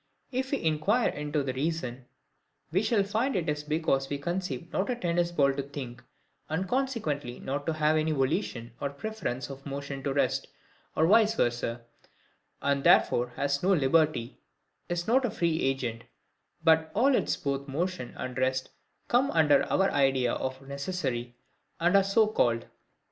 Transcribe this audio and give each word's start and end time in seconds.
If 0.31 0.49
we 0.49 0.59
inquire 0.63 1.09
into 1.09 1.43
the 1.43 1.53
reason, 1.53 2.07
we 2.71 2.81
shall 2.81 3.03
find 3.03 3.35
it 3.35 3.47
is 3.47 3.63
because 3.63 4.09
we 4.09 4.17
conceive 4.17 4.73
not 4.73 4.89
a 4.89 4.95
tennis 4.95 5.31
ball 5.31 5.53
to 5.53 5.61
think, 5.61 6.03
and 6.49 6.67
consequently 6.67 7.39
not 7.39 7.67
to 7.67 7.73
have 7.73 7.97
any 7.97 8.11
volition, 8.11 8.71
or 8.81 8.89
PREFERENCE 8.89 9.51
of 9.51 9.63
motion 9.63 10.01
to 10.01 10.11
rest, 10.11 10.47
or 10.95 11.05
vice 11.05 11.35
versa; 11.35 11.81
and 12.63 12.83
therefore 12.83 13.27
has 13.35 13.61
not 13.61 13.77
liberty, 13.77 14.39
is 14.89 15.05
not 15.05 15.23
a 15.23 15.29
free 15.29 15.61
agent; 15.61 16.05
but 16.63 16.89
all 16.95 17.13
its 17.13 17.35
both 17.35 17.67
motion 17.67 18.15
and 18.17 18.39
rest 18.39 18.69
come 19.07 19.29
under 19.29 19.65
our 19.71 19.91
idea 19.91 20.33
of 20.33 20.67
necessary, 20.67 21.35
and 21.79 21.95
are 21.95 22.03
so 22.03 22.25
called. 22.25 22.65